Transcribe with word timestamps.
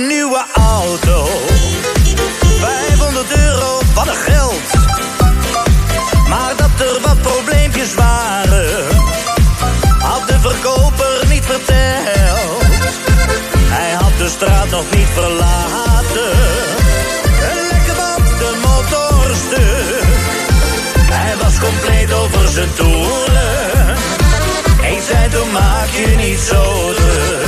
een 0.00 0.06
nieuwe 0.06 0.44
auto. 0.52 1.26
500 2.60 3.36
euro, 3.36 3.80
wat 3.94 4.06
een 4.06 4.14
geld. 4.14 4.62
Maar 6.28 6.52
dat 6.56 6.70
er 6.78 7.00
wat 7.00 7.22
probleempjes 7.22 7.94
waren, 7.94 8.86
had 9.98 10.28
de 10.28 10.38
verkoper 10.40 11.26
niet 11.28 11.44
verteld. 11.44 12.62
Hij 13.76 13.92
had 13.92 14.18
de 14.18 14.28
straat 14.28 14.70
nog 14.70 14.84
niet 14.90 15.08
verlaten. 15.14 16.32
Lekker 17.70 17.94
band, 17.94 18.28
de 18.38 18.52
motor 18.62 19.34
stuk. 19.46 20.04
Hij 21.12 21.36
was 21.36 21.58
compleet 21.58 22.12
over 22.12 22.48
zijn 22.48 22.74
toeren. 22.74 23.96
Ik 24.80 25.02
zei, 25.08 25.28
toen 25.30 25.52
maak 25.52 25.88
je 25.88 26.14
niet 26.16 26.38
zo 26.38 26.92
druk. 26.94 27.39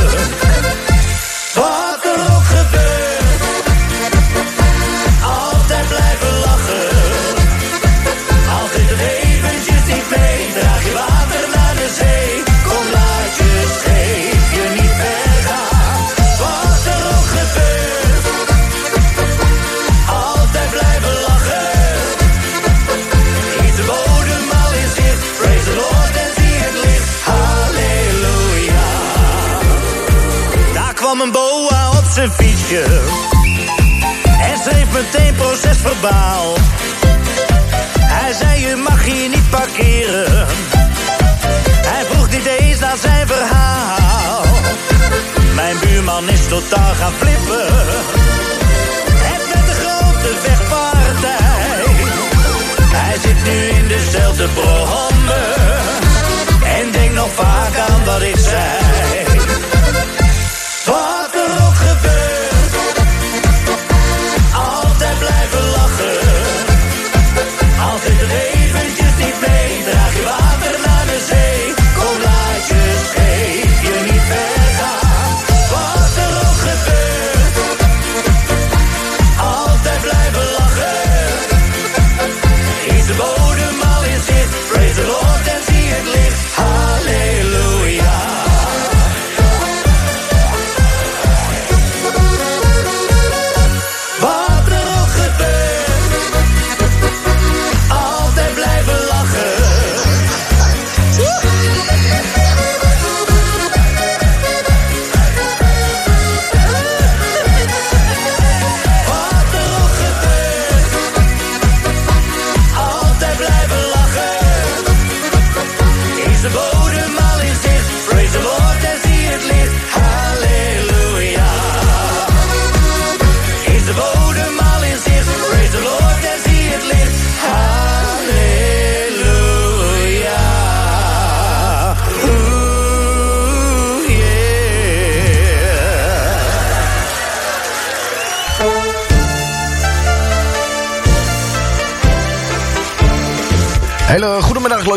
En 32.73 34.59
schreef 34.65 34.93
meteen 34.93 35.35
procesverbaal. 35.35 36.57
Hij 37.99 38.33
zei 38.33 38.61
je 38.61 38.77
mag 38.77 39.05
hier 39.05 39.29
niet 39.29 39.51
parkeren. 39.51 40.47
Hij 41.87 42.05
vroeg 42.11 42.31
niet 42.31 42.47
eens 42.47 42.79
naar 42.79 42.97
zijn 42.97 43.27
verhaal. 43.27 44.45
Mijn 45.55 45.77
buurman 45.81 46.29
is 46.29 46.49
totaal 46.49 46.95
gaan 46.95 47.13
flippen. 47.13 47.67
Het 49.29 49.53
werd 49.53 49.69
een 49.69 49.75
grote 49.85 50.35
vechtpartij. 50.43 51.85
Hij 52.81 53.19
zit 53.23 53.45
nu 53.45 53.69
in 53.69 53.89
dezelfde 53.89 54.49
brommen. 54.49 55.55
En 56.65 56.93
denkt 56.93 57.15
nog 57.15 57.33
vaak 57.35 57.79
aan 57.89 58.05
wat 58.05 58.23
ik 58.23 58.37
zei. 58.37 58.93
Wat 60.85 61.32
Het 68.23 68.31
eventjes 68.31 69.27
niet 69.27 69.41
mee. 69.41 69.83
Draag 69.85 70.52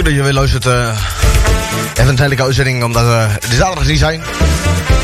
dat 0.06 0.14
je 0.14 0.24
weer 0.24 0.34
luistert. 0.34 0.66
eh 0.66 0.98
even 1.94 2.08
een 2.08 2.16
tijdelijke 2.16 2.44
uitzending, 2.44 2.84
omdat 2.84 3.04
eh 3.04 3.50
de 3.50 3.56
zaterdag 3.56 3.88
niet 3.88 4.00
zijn. 4.00 4.22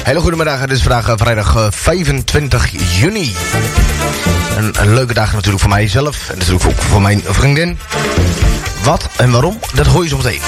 Hele 0.03 0.19
goedemiddag, 0.19 0.59
het 0.59 0.71
is 0.71 0.81
vandaag 0.81 1.07
eh, 1.07 1.13
vrijdag 1.17 1.55
eh, 1.55 1.67
25 1.69 2.69
juni. 2.99 3.35
Een, 4.57 4.93
leuke 4.93 5.13
dag 5.13 5.33
natuurlijk 5.33 5.61
voor 5.61 5.69
mijzelf 5.69 6.29
en 6.29 6.37
natuurlijk 6.37 6.65
ook 6.65 6.81
voor 6.81 7.01
mijn 7.01 7.21
vriendin. 7.25 7.79
Wat 8.83 9.09
en 9.17 9.31
waarom, 9.31 9.59
dat 9.73 9.85
hoor 9.85 10.03
je 10.03 10.09
zo 10.09 10.17
meteen. 10.17 10.41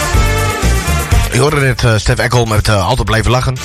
Je 1.32 1.40
hoorde 1.40 1.60
net 1.60 2.02
Stef 2.02 2.18
Eckel 2.18 2.46
met 2.46 2.70
Altijd 2.70 3.06
Blijven 3.06 3.32
Lachen. 3.32 3.58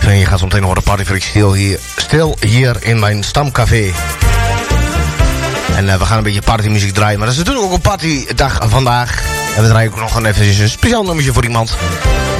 En 0.00 0.18
je 0.18 0.26
gaat 0.26 0.38
zo 0.38 0.44
meteen 0.44 0.62
horen 0.62 0.82
Party 0.82 1.04
Freak 1.04 1.22
stil 1.22 1.52
hier, 1.52 1.78
stil 1.96 2.36
hier 2.40 2.76
in 2.80 2.98
mijn 2.98 3.22
stamcafé. 3.22 3.92
En 5.76 5.98
we 5.98 6.04
gaan 6.04 6.16
een 6.16 6.22
beetje 6.22 6.42
partymuziek 6.42 6.94
draaien. 6.94 7.18
Maar 7.18 7.26
dat 7.28 7.36
is 7.36 7.44
natuurlijk 7.44 7.66
ook 7.66 7.74
een 7.74 7.90
partydag 7.90 8.58
vandaag. 8.68 9.39
En 9.56 9.62
we 9.62 9.68
draaien 9.68 9.90
ook 9.90 9.98
nog 9.98 10.14
een, 10.14 10.26
even 10.26 10.62
een 10.62 10.68
speciaal 10.68 11.04
nummertje 11.04 11.32
voor 11.32 11.44
iemand. 11.44 11.76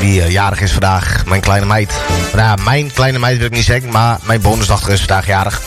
Die 0.01 0.23
eh, 0.23 0.31
jarig 0.31 0.61
is 0.61 0.73
vandaag. 0.73 1.27
Mijn 1.27 1.41
kleine 1.41 1.67
meid. 1.67 1.93
Nou 2.33 2.47
ja, 2.47 2.65
mijn 2.65 2.93
kleine 2.93 3.19
meid 3.19 3.37
wil 3.37 3.47
ik 3.47 3.53
niet 3.53 3.65
zeggen. 3.65 3.91
Maar 3.91 4.19
mijn 4.23 4.41
bonusdochter 4.41 4.93
is 4.93 4.99
vandaag 4.99 5.27
jarig. 5.27 5.61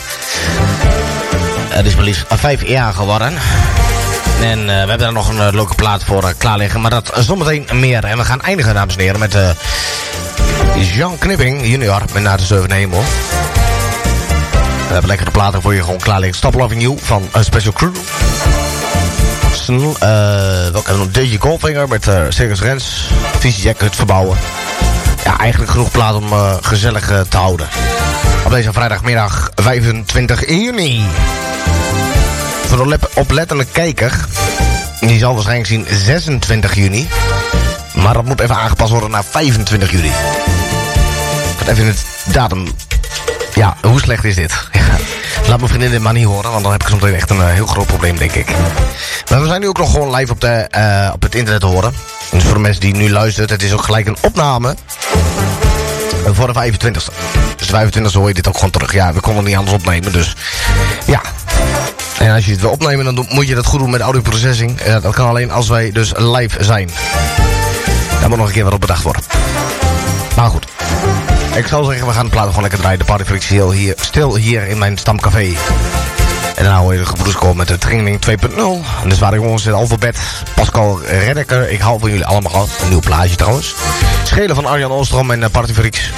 Het 1.68 1.86
is 1.86 1.94
maar 1.94 2.04
liefst 2.04 2.24
vijf 2.28 2.68
jaar 2.68 2.92
geworden. 2.92 3.32
En 4.40 4.58
eh, 4.58 4.66
we 4.66 4.72
hebben 4.72 4.98
daar 4.98 5.12
nog 5.12 5.28
een 5.28 5.40
eh, 5.40 5.52
leuke 5.52 5.74
plaat 5.74 6.04
voor 6.04 6.24
eh, 6.24 6.34
klaar 6.38 6.58
liggen. 6.58 6.80
Maar 6.80 6.90
dat 6.90 7.12
zometeen 7.18 7.66
meer. 7.72 8.04
En 8.04 8.16
we 8.16 8.24
gaan 8.24 8.42
eindigen, 8.42 8.74
dames 8.74 8.96
en 8.96 9.00
heren, 9.00 9.20
met 9.20 9.34
eh 9.34 9.50
Jean 10.94 11.18
Knipping 11.18 11.66
junior. 11.66 12.02
Met 12.12 12.22
Naar 12.22 12.36
de 12.36 12.74
Hemel. 12.74 13.02
We 14.86 14.92
hebben 14.92 15.08
lekkere 15.08 15.30
platen 15.30 15.62
voor 15.62 15.74
je 15.74 15.82
gewoon 15.82 16.00
klaar 16.00 16.20
liggen. 16.20 16.38
Stop 16.38 16.54
Loving 16.54 16.82
You 16.82 16.98
van 17.02 17.28
uh, 17.36 17.42
Special 17.42 17.72
Crew. 17.72 17.92
Sn 19.64 19.72
uh, 19.72 19.98
hebben 20.00 20.84
we 20.84 20.96
nog? 20.96 21.10
DJ 21.10 21.38
Goldfinger 21.38 21.88
met 21.88 22.06
uh, 22.06 22.22
Circus 22.28 22.60
Rens. 22.60 23.08
Visie 23.38 23.74
verbouwen. 23.78 24.38
Ja, 25.24 25.38
eigenlijk 25.38 25.70
genoeg 25.70 25.90
plaat 25.90 26.14
om 26.14 26.32
uh, 26.32 26.54
gezellig 26.60 27.06
te 27.28 27.36
houden. 27.36 27.68
Op 28.44 28.50
deze 28.50 28.72
vrijdagmiddag 28.72 29.50
25 29.54 30.48
juni. 30.48 31.02
Voor 32.66 32.88
de 32.88 32.98
oplettende 33.14 33.64
kijker. 33.72 34.26
Die 35.00 35.18
zal 35.18 35.34
waarschijnlijk 35.34 35.68
zien 35.68 35.86
26 35.90 36.74
juni. 36.74 37.08
Maar 37.94 38.14
dat 38.14 38.24
moet 38.24 38.40
even 38.40 38.56
aangepast 38.56 38.90
worden 38.90 39.10
naar 39.10 39.24
25 39.24 39.90
juli. 39.90 40.08
Ik 40.08 41.66
ga 41.66 41.70
even 41.70 41.86
het 41.86 42.04
datum 42.24 42.66
ja, 43.54 43.76
hoe 43.82 44.00
slecht 44.00 44.24
is 44.24 44.34
dit? 44.34 44.68
Laat 45.48 45.56
mijn 45.56 45.68
vriendin 45.68 45.90
dit 45.90 46.00
maar 46.00 46.12
niet 46.12 46.26
horen, 46.26 46.50
want 46.50 46.62
dan 46.62 46.72
heb 46.72 46.82
ik 46.82 46.88
soms 46.88 47.02
echt 47.02 47.30
een 47.30 47.40
eh, 47.40 47.46
heel 47.46 47.66
groot 47.66 47.86
probleem, 47.86 48.18
denk 48.18 48.32
ik. 48.32 48.46
Maar 49.30 49.40
we 49.40 49.46
zijn 49.46 49.60
nu 49.60 49.68
ook 49.68 49.78
nog 49.78 49.90
gewoon 49.90 50.14
live 50.14 50.32
op, 50.32 50.40
de, 50.40 50.48
eh, 50.48 51.10
op 51.12 51.22
het 51.22 51.34
internet 51.34 51.60
te 51.60 51.66
horen. 51.66 51.94
Dus 52.30 52.44
voor 52.44 52.54
de 52.54 52.60
mensen 52.60 52.80
die 52.80 52.94
nu 52.94 53.10
luisteren, 53.10 53.50
het 53.50 53.62
is 53.62 53.72
ook 53.72 53.82
gelijk 53.82 54.06
een 54.06 54.16
opname 54.20 54.74
voor 56.32 56.46
de 56.46 56.52
25e. 56.52 57.12
Dus 57.56 57.66
de 57.66 57.72
25e 57.72 58.12
hoor 58.12 58.28
je 58.28 58.34
dit 58.34 58.48
ook 58.48 58.54
gewoon 58.54 58.70
terug. 58.70 58.92
Ja, 58.92 59.12
we 59.12 59.20
konden 59.20 59.44
niet 59.44 59.56
anders 59.56 59.76
opnemen, 59.76 60.12
dus 60.12 60.36
ja. 61.06 61.20
En 62.18 62.34
als 62.34 62.44
je 62.44 62.50
het 62.50 62.60
wil 62.60 62.70
opnemen, 62.70 63.04
dan 63.04 63.26
moet 63.30 63.48
je 63.48 63.54
dat 63.54 63.66
goed 63.66 63.80
doen 63.80 63.90
met 63.90 64.00
audioprocessing. 64.00 64.84
Ja, 64.84 65.00
dat 65.00 65.14
kan 65.14 65.28
alleen 65.28 65.50
als 65.50 65.68
wij 65.68 65.92
dus 65.92 66.12
live 66.16 66.64
zijn. 66.64 66.90
Daar 68.20 68.28
moet 68.28 68.38
nog 68.38 68.46
een 68.46 68.52
keer 68.52 68.64
wat 68.64 68.72
op 68.72 68.80
bedacht 68.80 69.02
worden. 69.02 69.22
Maar 70.36 70.50
goed. 70.50 70.66
Ik 71.56 71.66
zou 71.66 71.84
zeggen, 71.84 72.06
we 72.06 72.12
gaan 72.12 72.24
de 72.24 72.30
platen 72.30 72.48
gewoon 72.48 72.62
lekker 72.62 72.80
draaien. 72.80 72.98
De 72.98 73.04
partyfreaks 73.04 73.48
heel 73.48 73.72
hier, 73.72 73.94
stil 74.00 74.36
hier 74.36 74.66
in 74.66 74.78
mijn 74.78 74.98
stamcafé. 74.98 75.52
En 76.54 76.64
dan 76.64 76.74
hoor 76.74 76.92
je 76.92 76.98
de 76.98 77.06
gebroeders 77.06 77.54
met 77.54 77.68
de 77.68 77.78
training 77.78 78.20
2.0. 78.30 79.06
Dus 79.08 79.18
waar 79.18 79.34
ik 79.34 79.40
ons 79.40 79.64
het 79.64 79.74
alfabet. 79.74 80.18
Pascal 80.54 81.00
Redeker, 81.02 81.70
ik 81.70 81.80
hou 81.80 82.00
van 82.00 82.10
jullie 82.10 82.24
allemaal 82.24 82.52
af. 82.52 82.82
Een 82.82 82.88
nieuw 82.88 83.00
plaatje 83.00 83.36
trouwens. 83.36 83.74
Schelen 84.24 84.54
van 84.54 84.66
Arjan 84.66 84.90
Oostrom 84.90 85.30
en 85.30 85.42
eh, 85.42 85.50
Partyfreaks. 85.50 86.10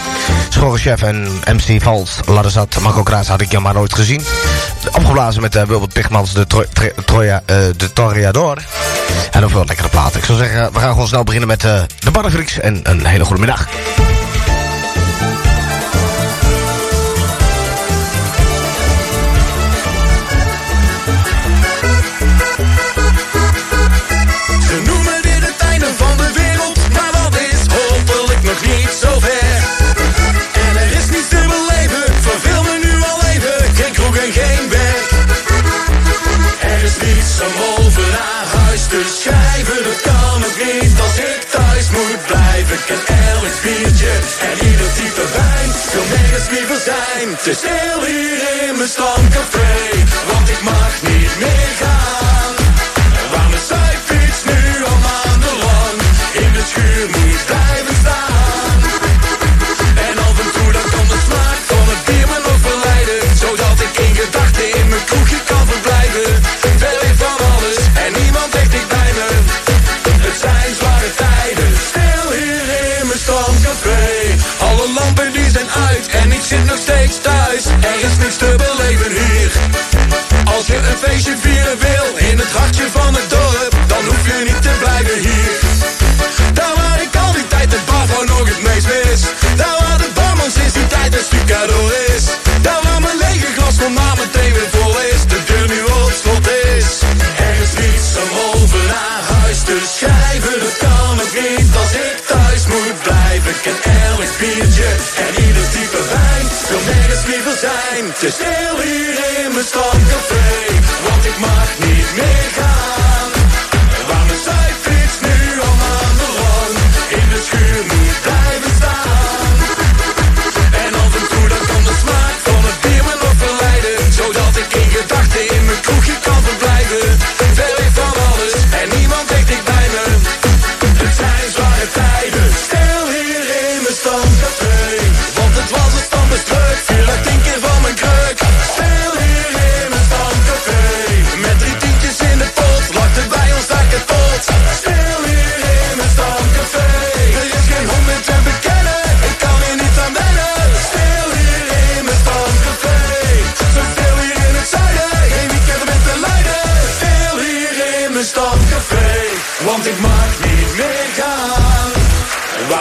Schorrelchef 0.49 1.03
en 1.03 1.41
MC 1.45 1.83
Vals, 1.83 2.19
Larazat, 2.27 2.81
Marco 2.81 3.03
Kraas 3.03 3.29
had 3.29 3.41
ik 3.41 3.51
jammer 3.51 3.75
nooit 3.75 3.95
gezien. 3.95 4.25
Opgeblazen 4.93 5.43
met 5.43 5.53
de 5.53 5.67
Wilbert 5.67 5.93
Pigmans, 5.93 6.33
de, 6.33 6.47
tro 6.47 6.63
eh, 7.21 7.37
de 7.77 7.93
Toreador. 7.93 8.63
En 9.31 9.41
nog 9.41 9.51
veel 9.51 9.65
lekkere 9.65 9.89
platen. 9.89 10.19
Ik 10.19 10.25
zou 10.25 10.39
zeggen, 10.39 10.73
we 10.73 10.79
gaan 10.79 10.93
gewoon 10.93 11.09
snel 11.09 11.25
beginnen 11.25 11.49
met 11.49 11.65
uh, 11.65 11.83
de 11.99 12.11
Partyfreaks. 12.11 12.59
En 12.59 12.81
een 12.83 13.07
hele 13.07 13.25
goede 13.25 13.41
middag. 13.41 13.67
gewoon 37.37 37.87
over 37.87 38.07
naar 38.19 38.47
huis 38.61 38.83
te 38.87 39.01
schrijven. 39.21 39.79
Dat 39.89 40.01
kan 40.09 40.39
ook 40.47 40.59
niet 40.67 41.01
als 41.07 41.17
ik 41.31 41.41
thuis 41.57 41.87
moet 41.91 42.23
blijven. 42.27 42.77
Ik 42.77 43.03
ken 43.09 43.23
elk 43.35 43.57
biertje 43.63 44.13
en 44.49 44.57
ieder 44.69 44.91
type 44.99 45.25
wijn. 45.37 45.71
Wil 45.93 46.07
nergens 46.17 46.49
liever 46.55 46.81
zijn. 46.91 47.29
Te 47.45 47.53
stil 47.61 47.99
hier 48.11 48.41
in 48.67 48.77
mijn 48.79 48.89
stamcafé. 48.89 49.73
Want 50.31 50.49
ik 50.55 50.63
mag 50.63 50.93
niet 51.11 51.35
meer 51.45 51.73
gaan. 51.83 52.53
Waar 53.33 53.49
mijn 53.53 53.67
zijfiets 53.73 54.41
nu 54.51 54.61
al 54.91 54.99
maandenlang 55.09 55.99
in 56.43 56.51
de 56.57 56.65
schuur 56.71 57.07
moet 57.15 57.46
Biertje 104.39 104.85
en 105.17 105.45
ieder 105.47 105.71
type 105.71 106.03
wijn. 106.13 106.47
Wil 106.69 106.95
nergens 106.95 107.27
liever 107.27 107.57
zijn. 107.59 108.05
Het 108.07 108.23
is 108.23 108.35
stil 108.35 108.81
hier 108.81 109.45
in 109.45 109.53
mijn 109.53 109.65
stamcafé. 109.65 110.76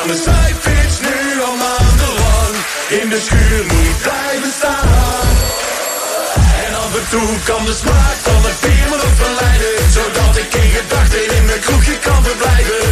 Samen 0.06 0.24
cijfers 0.24 1.00
nu 1.00 1.42
al 1.42 1.56
maandenlang. 1.56 2.56
In 2.90 3.10
de 3.10 3.19
schuur 3.19 3.63
moet 3.66 3.98
blijven 4.02 4.52
staan. 4.57 5.28
En 6.66 6.74
af 6.75 6.96
en 7.00 7.10
toe 7.10 7.30
kan 7.46 7.66
de 7.66 7.74
smaak 7.74 8.18
van 8.28 8.42
het 8.46 8.60
bier 8.62 8.88
me 8.90 9.00
verleiden. 9.16 9.92
Zodat 9.92 10.38
ik 10.38 10.54
in 10.54 10.69
gedachten 10.69 11.36
in 11.38 11.46
mijn 11.46 11.60
kroegje 11.60 11.98
kan 12.00 12.24
verblijven. 12.24 12.85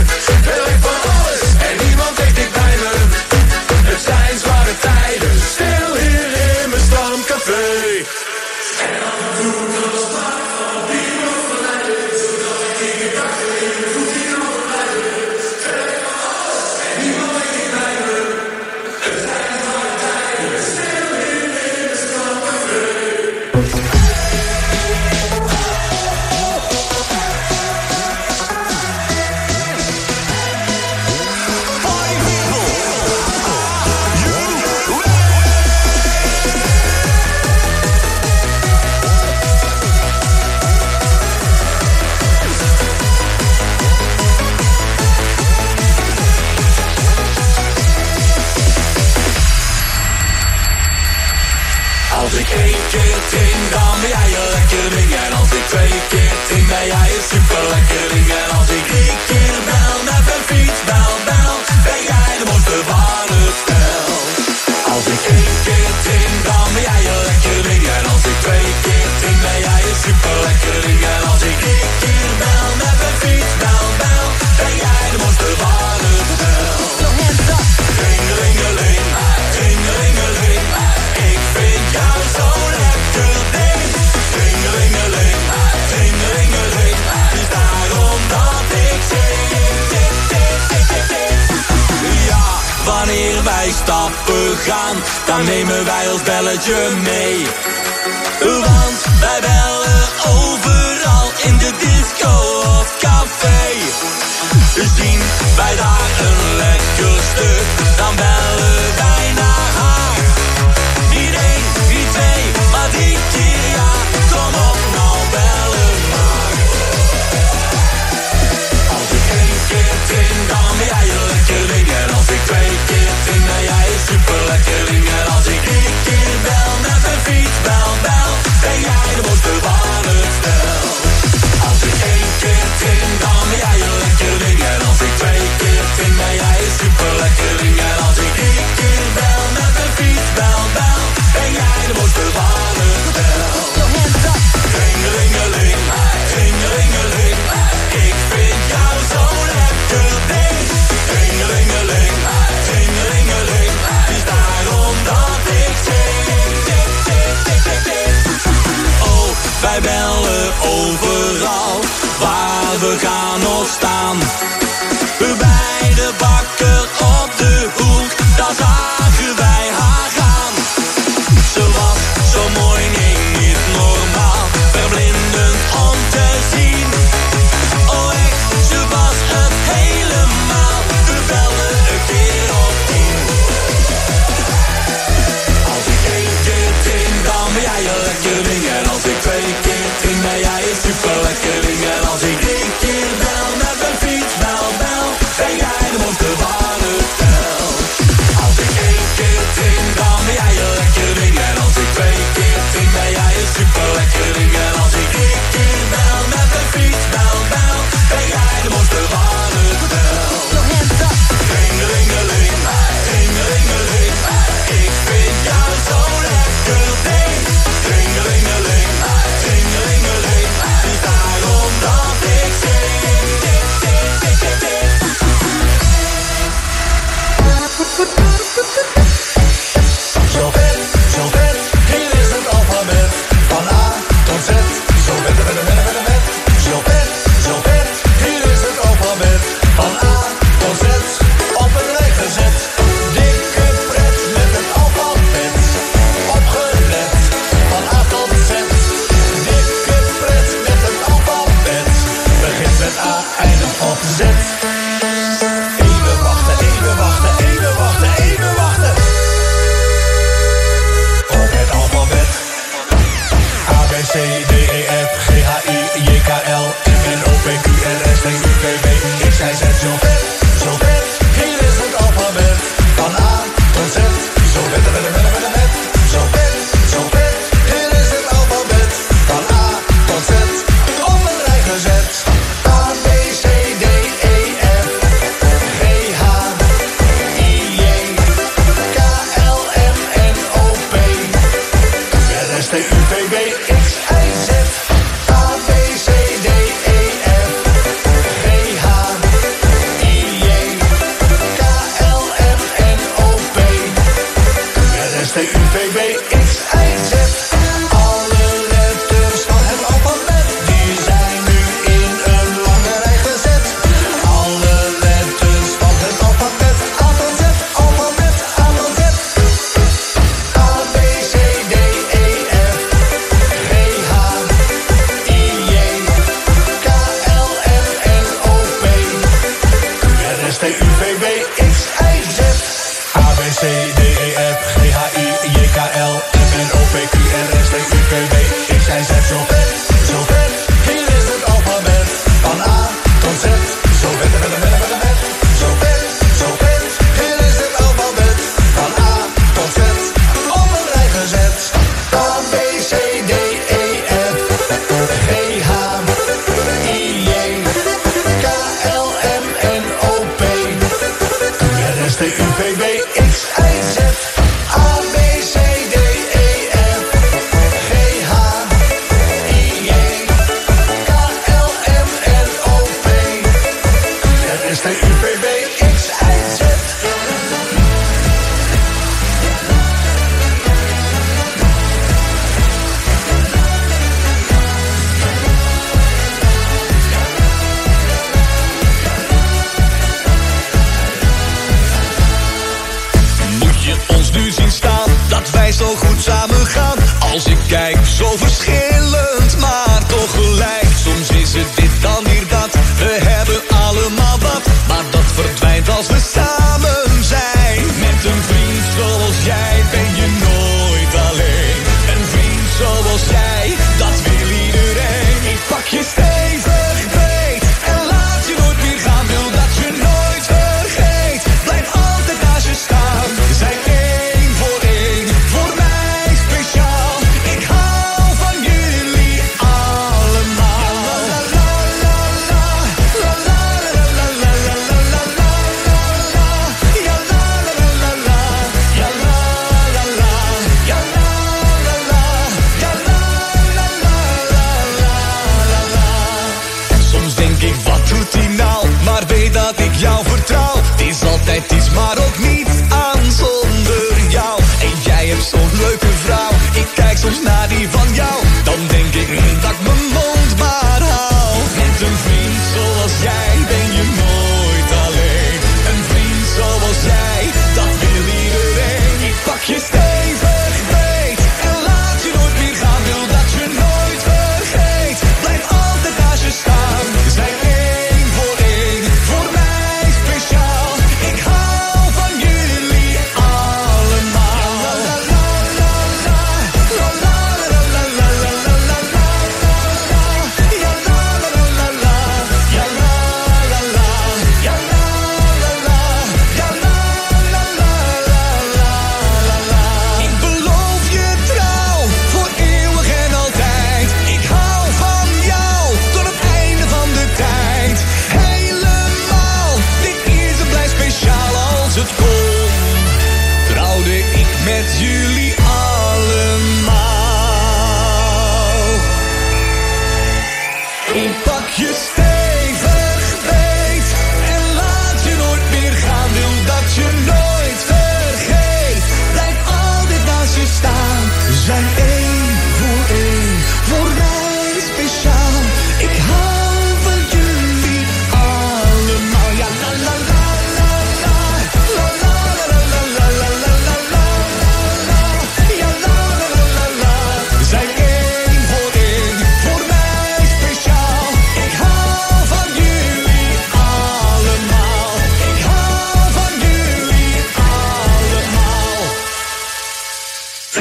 Overal. 160.73 161.79
Waar 162.19 162.79
we 162.79 162.95
gaan 162.97 163.47
of 163.59 163.67
staan 163.67 164.22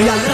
la 0.05 0.15
la 0.17 0.32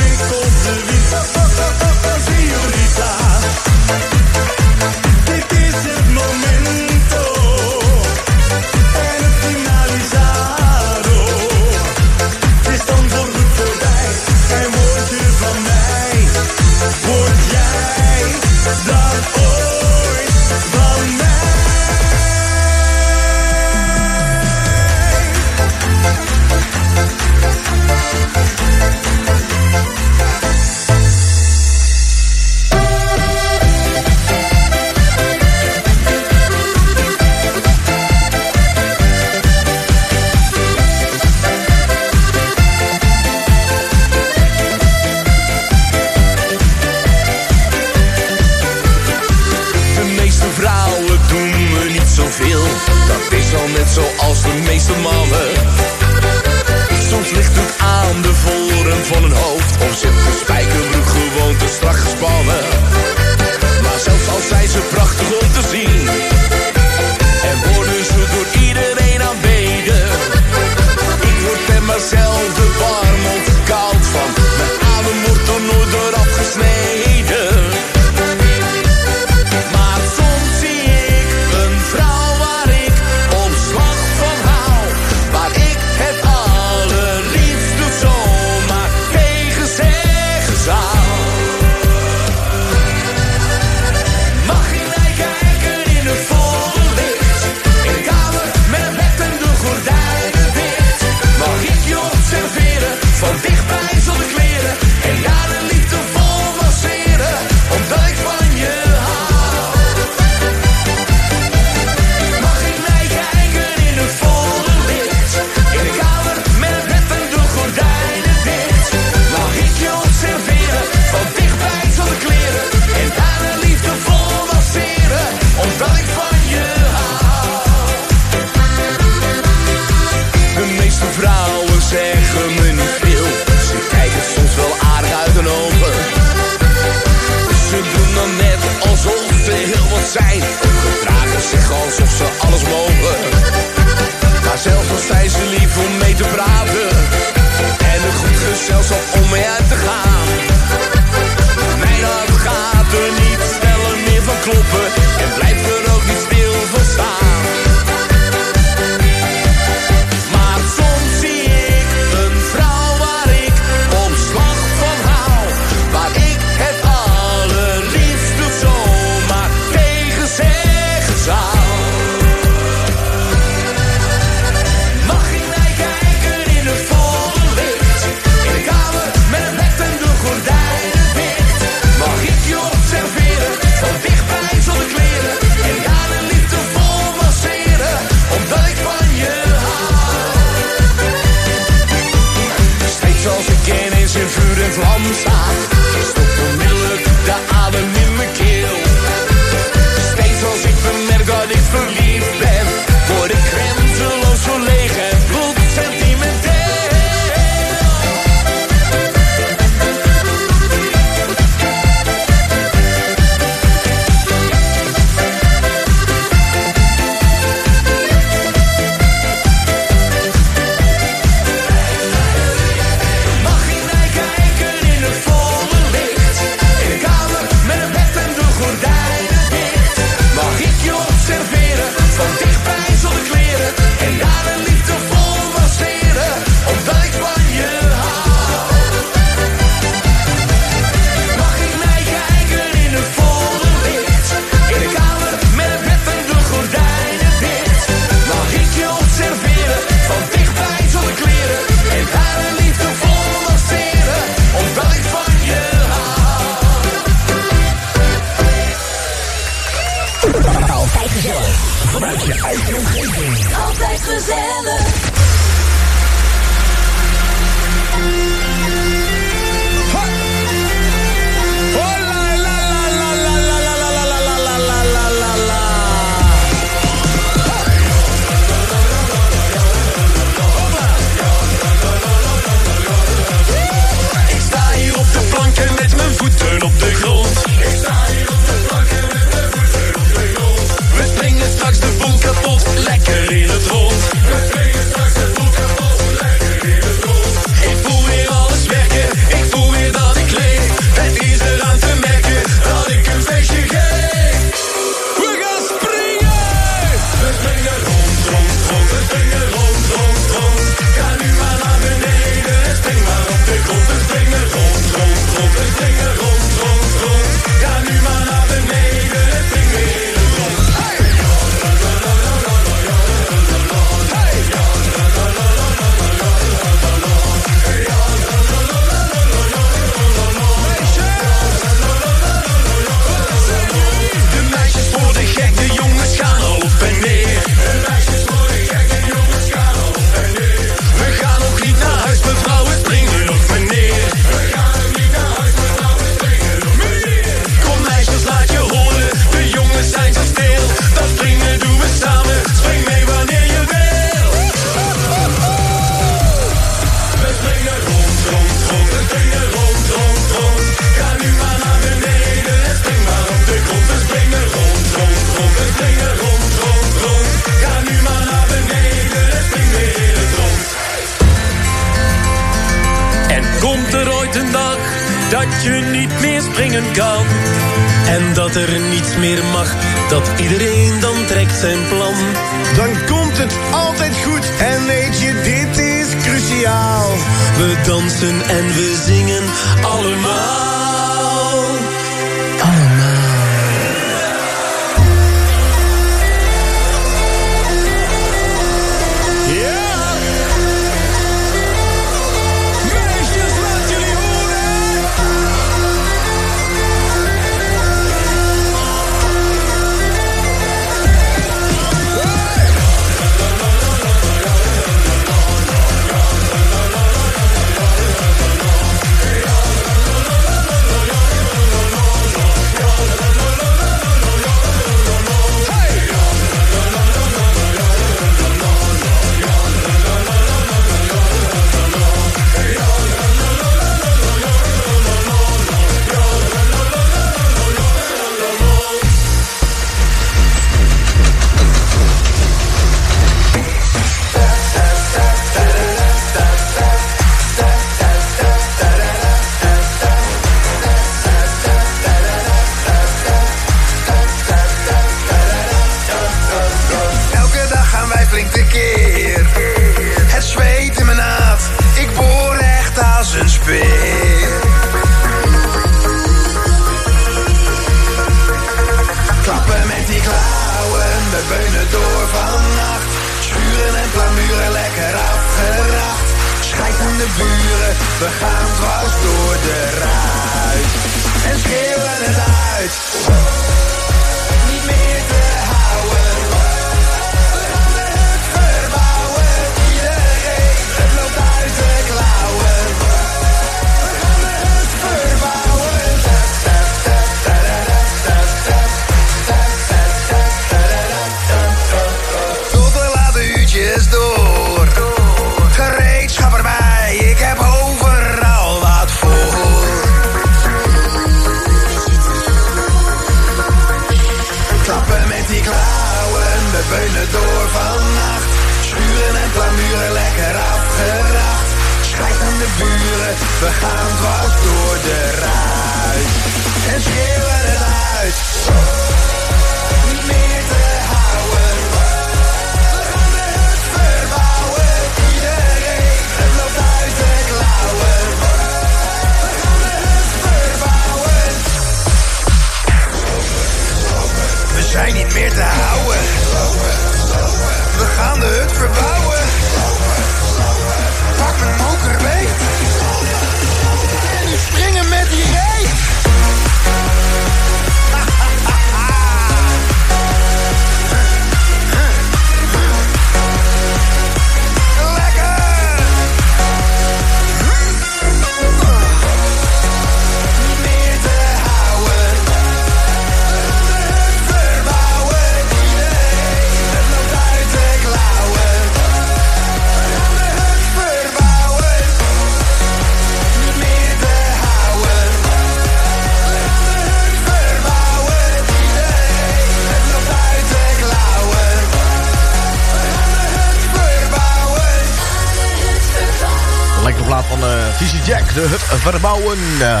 de 598.54 598.60
hut 598.60 598.80
verbouwen. 598.80 599.58
Eh. 599.80 600.00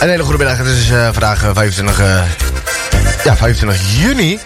Een 0.00 0.08
hele 0.08 0.22
goede 0.22 0.38
middag, 0.38 0.58
het 0.58 0.66
is 0.66 0.90
eh, 0.90 1.08
vandaag 1.12 1.44
eh, 1.44 1.50
25, 1.52 2.00
eh, 2.00 2.22
ja, 3.24 3.36
25 3.36 3.80
juni. 3.98 4.40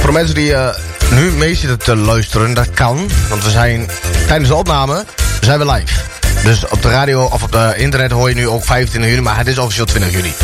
Voor 0.00 0.12
mensen 0.12 0.34
die 0.34 0.54
eh, 0.54 0.74
nu 1.10 1.30
mee 1.30 1.54
zitten 1.54 1.78
te 1.78 1.96
luisteren, 1.96 2.54
dat 2.54 2.70
kan. 2.70 3.10
Want 3.28 3.44
we 3.44 3.50
zijn 3.50 3.90
tijdens 4.26 4.48
de 4.48 4.54
opname 4.54 5.04
zijn 5.40 5.58
we 5.58 5.70
live. 5.70 6.00
Dus 6.44 6.68
op 6.68 6.82
de 6.82 6.90
radio 6.90 7.24
of 7.24 7.42
op 7.42 7.52
de 7.52 7.72
internet 7.76 8.10
hoor 8.10 8.28
je 8.28 8.34
nu 8.34 8.48
ook 8.48 8.64
25 8.64 9.10
juni, 9.10 9.22
maar 9.22 9.36
het 9.36 9.46
is 9.46 9.58
officieel 9.58 9.86
20 9.86 10.12
juni. 10.12 10.34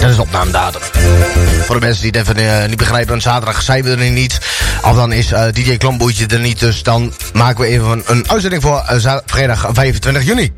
Dat 0.00 0.10
is 0.10 0.18
opnamedatum. 0.18 0.80
Voor 1.64 1.74
de 1.80 1.86
mensen 1.86 2.02
die 2.02 2.20
het 2.20 2.28
even 2.28 2.60
eh, 2.62 2.68
niet 2.68 2.76
begrijpen, 2.76 3.20
zaterdag 3.20 3.62
zijn 3.62 3.82
we 3.82 3.90
er 3.90 4.10
niet. 4.10 4.38
Of 4.88 4.94
dan 4.96 5.12
is 5.12 5.32
eh, 5.32 5.44
DJ 5.52 5.76
Klomboetje 5.76 6.26
er 6.26 6.38
niet, 6.38 6.60
dus 6.60 6.82
dan 6.82 7.12
maken 7.32 7.60
we 7.60 7.66
even 7.66 8.02
een, 8.06 8.30
uitzending 8.30 8.62
voor 8.62 8.84
eh, 8.86 9.16
vrijdag 9.26 9.68
25 9.72 10.24
juni. 10.24 10.52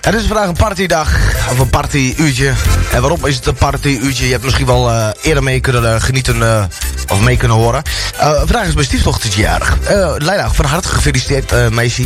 Het 0.00 0.14
is 0.14 0.26
vandaag 0.26 0.48
een 0.48 0.54
partydag, 0.54 1.08
of 1.50 1.58
een 1.58 1.70
partyuurtje. 1.70 2.52
En 2.92 3.00
waarom 3.00 3.26
is 3.26 3.36
het 3.36 3.46
een 3.46 3.54
partyuurtje? 3.54 4.24
Je 4.24 4.30
hebt 4.30 4.44
misschien 4.44 4.66
wel 4.66 4.90
eh, 4.90 5.08
eerder 5.22 5.42
mee 5.42 5.60
kunnen 5.60 6.00
genieten, 6.00 6.68
of 7.08 7.20
mee 7.20 7.36
kunnen 7.36 7.56
horen. 7.56 7.82
Vandaag 8.16 8.66
is 8.66 8.74
mijn 8.74 8.86
stiefdochtertje 8.86 9.42
jarig. 9.42 9.78
Uh, 9.90 10.14
Leila, 10.16 10.50
van 10.50 10.64
harte 10.64 10.88
gefeliciteerd, 10.88 11.70
meisje. 11.70 12.04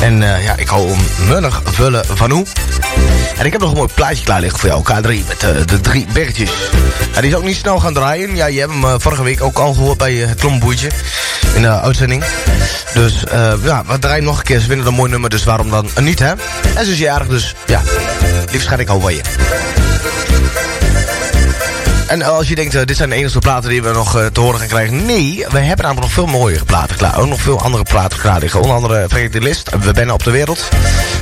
En 0.00 0.20
ja, 0.20 0.56
ik 0.56 0.68
hou 0.68 0.88
hem 0.88 1.28
munnig 1.28 1.62
vullen 1.64 2.04
van 2.06 2.30
hoe. 2.30 2.46
En 3.38 3.46
ik 3.46 3.52
heb 3.52 3.60
nog 3.60 3.70
een 3.70 3.76
mooi 3.76 3.92
plaatje 3.94 4.24
klaar 4.24 4.40
liggen 4.40 4.58
voor 4.58 4.68
jou, 4.68 4.82
K3, 4.82 5.26
met 5.28 5.42
eh, 5.42 5.66
de 5.66 5.80
drie 5.80 6.06
bergjes. 6.12 6.50
Ja, 7.14 7.20
die 7.20 7.30
is 7.30 7.36
ook 7.36 7.44
niet 7.44 7.56
snel 7.56 7.78
gaan 7.78 7.94
draaien. 7.94 8.36
Ja, 8.36 8.46
je 8.46 8.60
hebt 8.60 8.72
hem 8.72 8.84
eh, 8.84 8.94
vorige 8.98 9.22
week 9.22 9.42
ook 9.42 9.58
al 9.58 9.74
gehoord 9.74 9.98
bij 9.98 10.22
eh, 10.22 10.28
het 10.28 10.40
klomboertje 10.40 10.90
in 11.54 11.62
de 11.62 11.80
uitzending. 11.80 12.24
Dus 12.94 13.24
ja, 13.62 13.84
we 13.86 13.98
draaien 13.98 14.24
nog 14.24 14.38
een 14.38 14.44
keer. 14.44 14.60
Ze 14.60 14.66
vinden 14.66 14.86
een 14.86 14.94
mooi 14.94 15.10
nummer, 15.10 15.30
dus 15.30 15.44
waarom 15.44 15.70
dan 15.70 15.88
niet, 16.00 16.18
hè? 16.18 16.32
En 16.74 16.84
ze 16.84 16.92
is 16.92 16.98
jarig, 16.98 17.26
dus 17.28 17.54
ja, 17.66 17.82
liefst 18.50 18.68
ga 18.68 18.76
ik 18.76 18.88
hou 18.88 19.00
van 19.00 19.14
je. 19.14 19.20
En 22.12 22.22
als 22.22 22.48
je 22.48 22.54
denkt, 22.54 22.74
eh, 22.74 22.84
dit 22.84 22.96
zijn 22.96 23.10
de 23.10 23.14
enige 23.14 23.38
platen 23.38 23.70
die 23.70 23.82
we 23.82 23.92
nog 23.92 24.18
eh, 24.18 24.26
te 24.26 24.40
horen 24.40 24.58
gaan 24.58 24.68
krijgen. 24.68 25.06
Nee, 25.06 25.44
we 25.48 25.58
hebben 25.58 25.84
namelijk 25.84 26.00
nog 26.00 26.12
veel 26.12 26.26
mooiere 26.26 26.64
platen 26.64 26.96
klaar. 26.96 27.18
Ook 27.18 27.28
nog 27.28 27.40
veel 27.40 27.60
andere 27.60 27.82
platen 27.82 28.18
klaar 28.18 28.40
liggen. 28.40 28.60
Onder 28.60 28.76
andere 28.76 29.04
Vergeet 29.08 29.32
de 29.32 29.40
List, 29.40 29.70
We 29.80 29.92
Bennen 29.92 30.14
op 30.14 30.24
de 30.24 30.30
Wereld. 30.30 30.68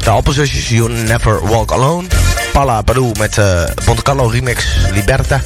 De 0.02 0.10
Alpenzusjes, 0.10 0.68
You 0.68 0.92
Never 0.92 1.46
Walk 1.46 1.72
Alone. 1.72 2.08
Pala 2.52 2.82
Padou 2.82 3.12
met 3.18 3.38
eh 3.38 3.62
Monte 3.86 4.28
Remix, 4.30 4.66
Liberta. 4.92 5.40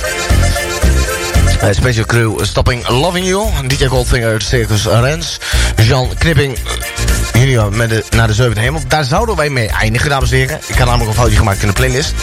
Eh, 1.60 1.68
Special 1.70 2.04
Crew, 2.04 2.44
Stopping 2.44 2.88
Loving 2.88 3.26
You. 3.26 3.46
DJ 3.66 3.86
Goldfinger, 3.86 4.40
Circus 4.42 4.84
Rens. 4.84 5.40
Jean 5.76 6.08
Knipping, 6.18 6.56
eh, 6.56 7.40
junior 7.40 7.72
met 7.72 8.10
naar 8.10 8.26
de 8.26 8.34
zevende 8.34 8.60
hemel. 8.60 8.80
Daar 8.88 9.04
zouden 9.04 9.36
wij 9.36 9.50
mee 9.50 9.68
eindigen, 9.68 10.10
dames 10.10 10.30
en 10.30 10.36
heren. 10.36 10.60
Ik 10.66 10.78
had 10.78 10.86
namelijk 10.86 11.10
een 11.10 11.16
foutje 11.16 11.36
gemaakt 11.36 11.60
in 11.60 11.68
de 11.68 11.72
playlist. 11.72 12.14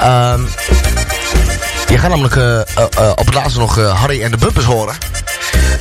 Ehm... 0.00 0.40
Je 1.92 1.98
gaat 1.98 2.10
namelijk 2.10 2.36
eh, 2.36 2.60
eh, 2.60 2.64
eh, 2.98 3.10
op 3.10 3.26
het 3.26 3.34
laatste 3.34 3.58
nog 3.58 3.76
Harry 3.76 4.22
en 4.22 4.30
de 4.30 4.36
Bumpers 4.36 4.64
horen. 4.64 4.94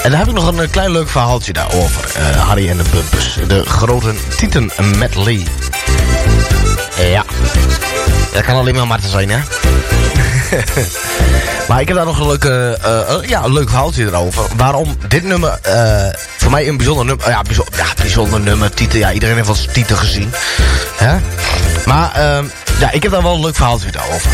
En 0.03 0.09
daar 0.09 0.19
heb 0.19 0.27
ik 0.27 0.33
nog 0.33 0.47
een 0.47 0.69
klein 0.69 0.91
leuk 0.91 1.09
verhaaltje 1.09 1.53
daarover. 1.53 2.21
Harry 2.37 2.69
en 2.69 2.77
de 2.77 2.83
Bumpers. 2.91 3.37
De 3.47 3.65
grote 3.65 4.13
Titan 4.37 4.71
medley. 4.97 5.43
ja. 6.97 7.23
Dat 8.33 8.43
kan 8.43 8.55
alleen 8.55 8.75
maar 8.75 8.87
Marten 8.87 9.09
zijn, 9.09 9.29
hè? 9.29 9.37
maar 11.67 11.81
ik 11.81 11.87
heb 11.87 11.97
daar 11.97 12.05
nog 12.05 12.19
een, 12.19 12.27
leuke, 12.27 12.77
ja, 13.27 13.43
een 13.43 13.53
leuk 13.53 13.69
verhaaltje 13.69 14.05
erover. 14.05 14.45
Waarom 14.55 14.97
dit 15.07 15.23
nummer 15.23 15.59
voor 16.37 16.51
mij 16.51 16.67
een 16.67 16.77
bijzonder 16.77 17.05
nummer... 17.05 17.29
ja, 17.29 17.41
bijzonder, 17.41 17.73
ja, 17.77 17.85
bijzonder 17.97 18.39
nummer. 18.39 18.73
Tieten, 18.73 18.99
ja, 18.99 19.11
iedereen 19.11 19.35
heeft 19.35 19.47
wel 19.47 19.57
eens 19.73 19.99
gezien. 19.99 20.33
Hè? 20.95 21.17
Maar 21.85 22.11
ehm, 22.13 22.45
ja, 22.79 22.91
ik 22.91 23.03
heb 23.03 23.11
daar 23.11 23.23
wel 23.23 23.33
een 23.33 23.41
leuk 23.41 23.55
verhaaltje 23.55 23.89
over. 24.13 24.29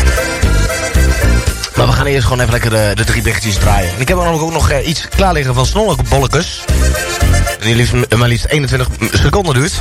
Maar 1.78 1.86
we 1.86 1.92
gaan 1.92 2.06
eerst 2.06 2.22
gewoon 2.26 2.40
even 2.40 2.52
lekker 2.52 2.70
de, 2.70 2.90
de 2.94 3.04
drie 3.04 3.22
berichtjes 3.22 3.56
draaien. 3.56 3.94
En 3.94 4.00
ik 4.00 4.08
heb 4.08 4.16
namelijk 4.16 4.42
ook 4.42 4.52
nog 4.52 4.70
eh, 4.70 4.88
iets 4.88 5.08
klaar 5.08 5.32
liggen 5.32 5.54
van 5.54 5.66
Snollebollekes. 5.66 6.64
Die 7.60 7.74
liefst, 7.74 8.16
maar 8.16 8.28
liefst 8.28 8.46
21 8.46 8.88
seconden 9.12 9.54
duurt. 9.54 9.72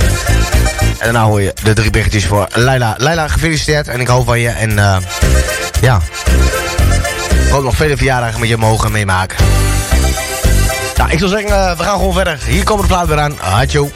En 0.79 0.95
daarna 0.99 1.23
hoor 1.23 1.41
je 1.41 1.53
de 1.63 1.73
drie 1.73 1.89
berichtjes 1.89 2.25
voor 2.25 2.47
Leila. 2.53 2.95
Leila, 2.97 3.27
gefeliciteerd 3.27 3.87
en 3.87 3.99
ik 3.99 4.07
hou 4.07 4.25
van 4.25 4.39
je. 4.39 4.49
En 4.49 4.79
eh 4.79 4.97
ja, 5.81 6.01
ik 7.45 7.49
hoop 7.49 7.63
nog 7.63 7.75
vele 7.75 7.97
verjaardagen 7.97 8.39
met 8.39 8.49
je 8.49 8.57
mogen 8.57 8.91
meemaken. 8.91 9.37
Nou, 10.95 11.11
ik 11.11 11.19
zou 11.19 11.29
zeggen, 11.29 11.69
eh, 11.69 11.77
we 11.77 11.83
gaan 11.83 11.97
gewoon 11.97 12.13
verder. 12.13 12.39
Hier 12.45 12.63
komen 12.63 12.81
de 12.81 12.93
plaat 12.93 13.07
weer 13.07 13.19
aan. 13.19 13.35
Hatjo. 13.39 13.91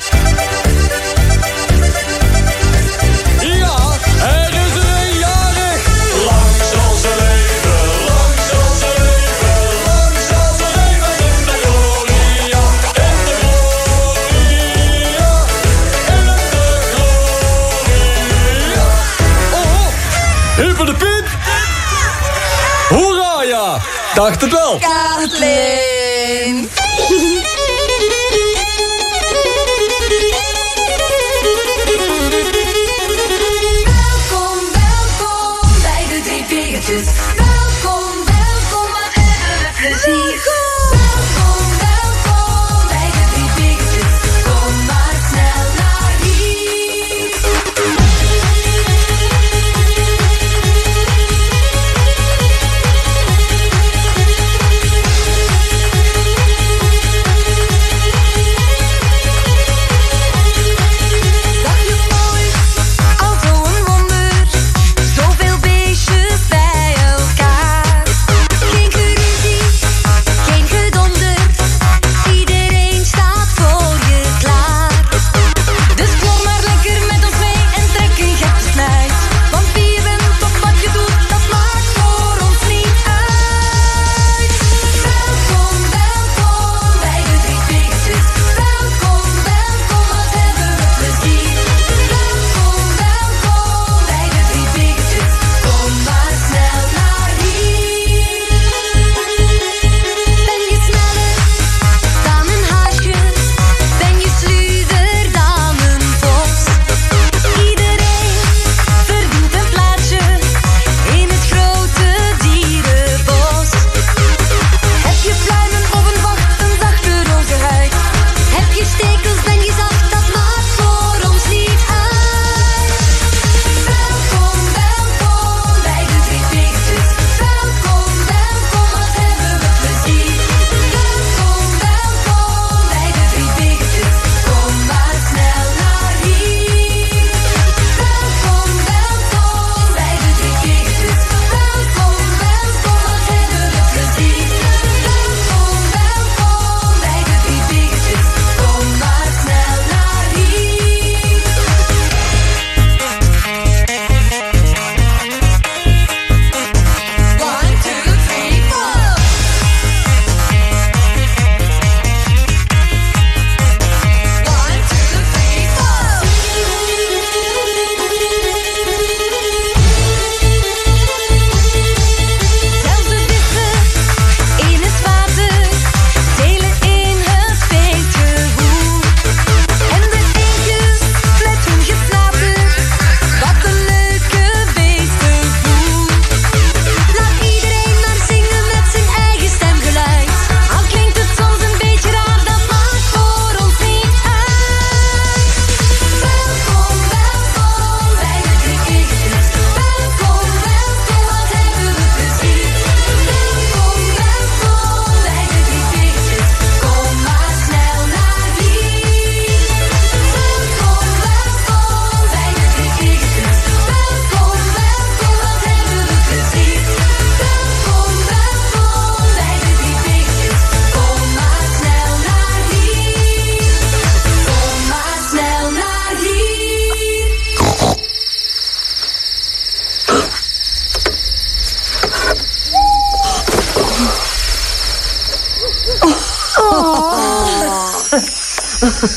Ja. 24.16 24.22
Dacht 24.22 24.42
het 24.42 24.52
wel. 24.52 24.80
Kathleen. 24.80 26.01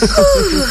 Ooh. 0.18 0.66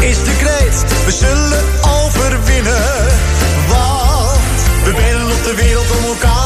is 0.00 0.24
de 0.24 0.36
kreet. 0.36 1.04
We 1.04 1.12
zullen 1.12 1.64
overwinnen. 1.80 3.06
Want 3.68 4.40
we 4.84 4.92
willen 4.94 5.30
op 5.30 5.44
de 5.44 5.54
wereld 5.54 5.90
om 5.98 6.04
elkaar. 6.04 6.45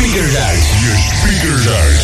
Speakers 0.00 0.36
uit. 0.36 0.64
Je 0.64 0.94
speakers 1.20 1.68
uit. 1.68 2.02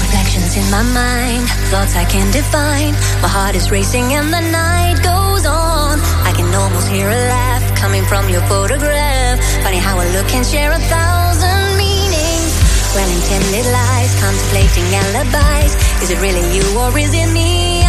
Reflections 0.00 0.56
in 0.56 0.66
my 0.70 0.82
mind, 0.82 1.48
thoughts 1.70 1.94
I 1.94 2.04
can't 2.04 2.32
define. 2.32 2.94
My 3.22 3.28
heart 3.28 3.54
is 3.54 3.70
racing 3.70 4.14
and 4.14 4.32
the 4.32 4.40
night 4.40 4.98
goes 5.02 5.46
on. 5.46 6.00
I 6.24 6.32
can 6.32 6.54
almost 6.54 6.88
hear 6.88 7.08
a 7.08 7.20
laugh 7.28 7.80
coming 7.80 8.04
from 8.06 8.28
your 8.28 8.42
photograph. 8.46 9.38
Funny 9.62 9.78
how 9.78 10.00
a 10.00 10.06
look 10.14 10.26
can 10.28 10.44
share 10.44 10.72
a 10.72 10.80
thousand 10.94 11.76
meanings. 11.76 12.52
Well 12.94 13.10
intended 13.18 13.66
lies, 13.70 14.12
contemplating 14.20 14.86
alibis. 15.02 15.72
Is 16.02 16.10
it 16.10 16.18
really 16.20 16.44
you 16.54 16.64
or 16.78 16.98
is 16.98 17.14
it 17.14 17.30
me? 17.32 17.85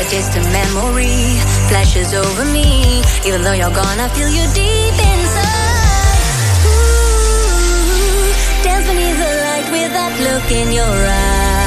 A 0.00 0.04
distant 0.10 0.46
memory 0.52 1.40
flashes 1.68 2.14
over 2.14 2.44
me. 2.44 3.02
Even 3.26 3.42
though 3.42 3.52
you're 3.52 3.74
gone, 3.74 3.98
I 3.98 4.08
feel 4.08 4.28
you 4.28 4.44
deep 4.54 4.96
inside. 5.12 6.20
Ooh, 6.70 8.32
dance 8.62 8.86
beneath 8.86 9.18
the 9.18 9.32
light 9.46 9.68
with 9.72 9.92
that 9.92 10.12
look 10.22 10.50
in 10.52 10.72
your 10.72 10.84
eyes. 10.86 11.57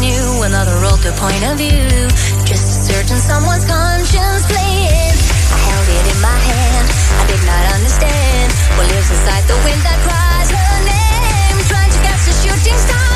New, 0.00 0.42
another 0.42 0.76
altered 0.84 1.14
point 1.14 1.42
of 1.44 1.58
view. 1.58 1.88
Just 2.44 2.86
certain 2.86 3.18
someone's 3.18 3.64
conscience 3.64 4.44
playing. 4.46 5.14
I 5.52 5.58
held 5.68 5.88
it 5.88 6.06
in 6.14 6.20
my 6.20 6.38
hand, 6.38 6.86
I 7.20 7.24
did 7.30 7.42
not 7.46 7.64
understand 7.74 8.48
what 8.76 8.86
lives 8.90 9.10
inside 9.10 9.44
the 9.46 9.58
wind 9.62 9.82
that 9.86 9.98
cries 10.06 10.50
her 10.50 10.74
name. 10.88 11.56
Trying 11.68 11.92
to 11.92 12.00
catch 12.06 12.22
the 12.26 12.34
shooting 12.42 12.78
star, 12.78 13.13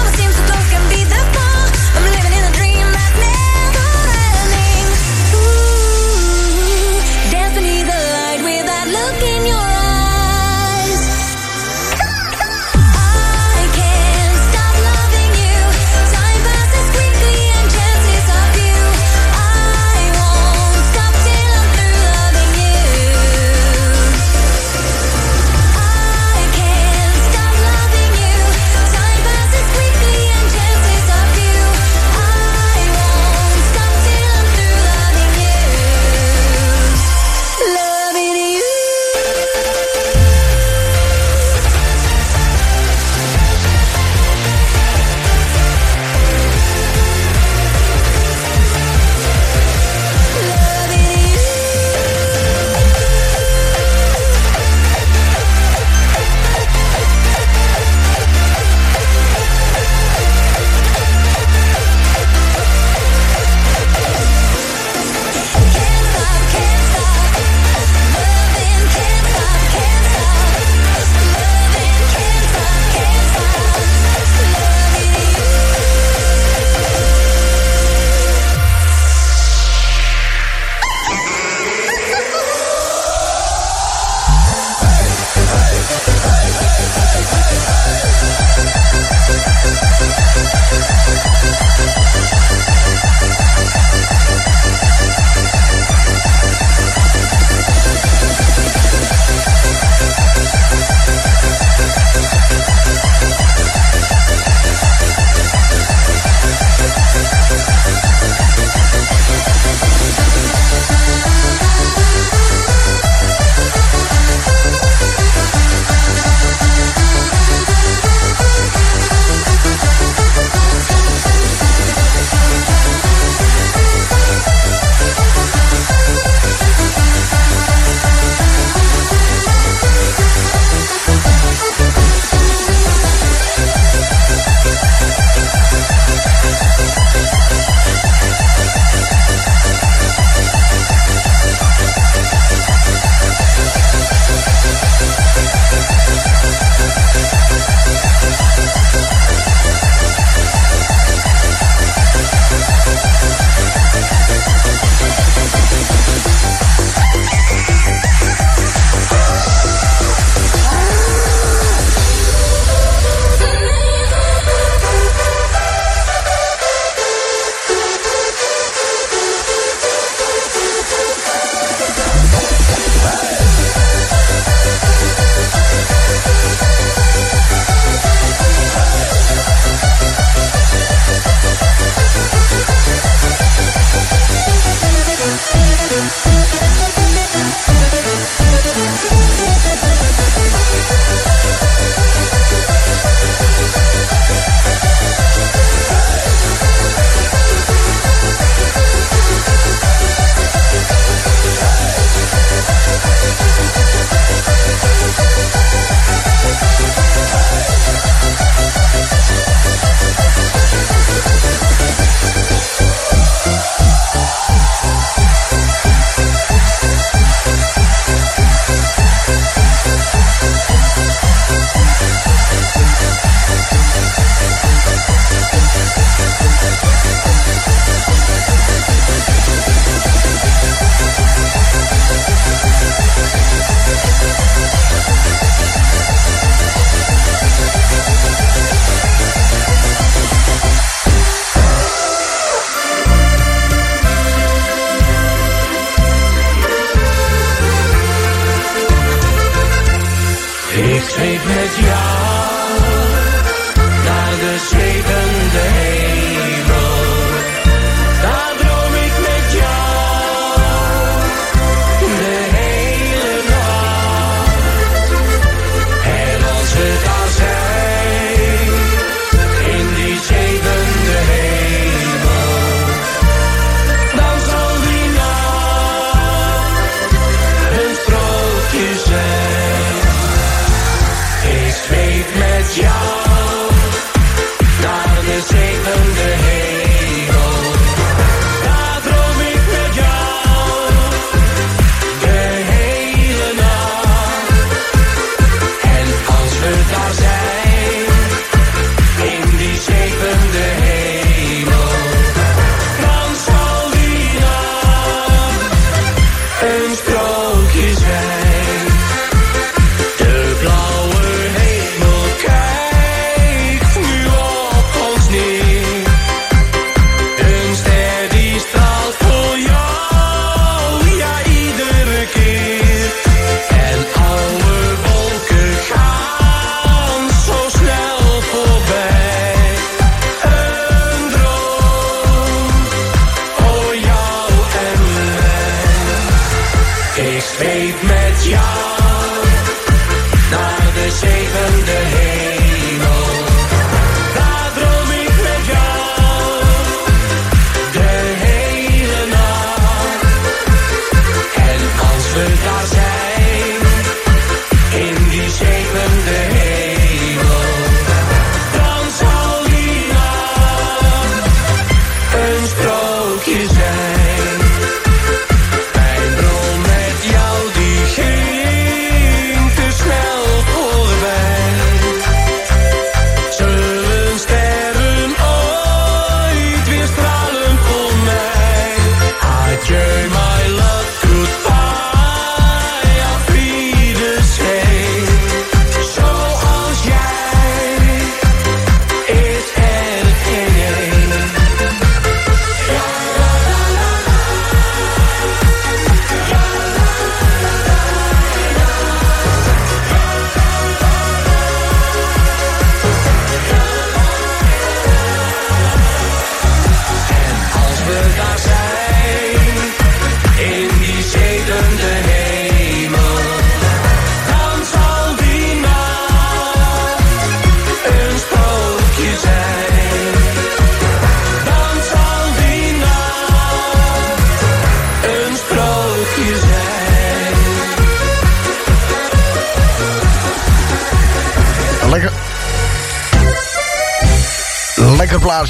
Ik 250.99 251.05
zweef. 251.05 252.27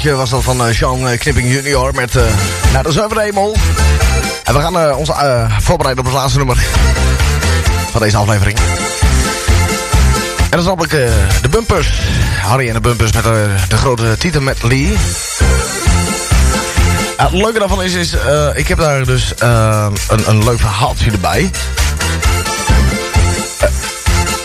was 0.03 0.29
dat 0.29 0.43
van 0.43 0.65
eh, 0.65 0.73
Sean 0.73 1.07
eh, 1.07 1.19
Knipping 1.19 1.51
Junior 1.51 1.95
met 1.95 2.15
uh, 2.15 2.23
Naar 2.73 2.83
de 2.83 2.91
Zuiverhemel. 2.91 3.55
En 4.43 4.53
we 4.53 4.59
gaan 4.59 4.93
ons 4.95 5.09
voorbereiden 5.59 6.05
op 6.05 6.11
het 6.11 6.19
laatste 6.21 6.37
nummer 6.37 6.57
van 7.91 8.01
deze 8.01 8.17
aflevering. 8.17 8.57
En 10.49 10.63
dan 10.63 10.77
is 10.77 10.83
ik 10.83 10.89
de 11.41 11.49
Bumpers. 11.49 11.87
Harry 12.41 12.67
en 12.67 12.73
de 12.73 12.79
Bumpers 12.79 13.11
met 13.11 13.23
de 13.69 13.77
grote 13.77 14.15
titel 14.17 14.41
met 14.41 14.63
Lee. 14.63 14.97
het 17.17 17.31
leuke 17.31 17.59
daarvan 17.59 17.83
is, 17.83 17.93
is 17.93 18.13
ik 18.53 18.67
heb 18.67 18.77
daar 18.77 19.05
dus 19.05 19.33
een, 19.37 20.21
een 20.25 20.43
leuk 20.43 20.59
verhaaltje 20.59 21.11
erbij. 21.11 21.51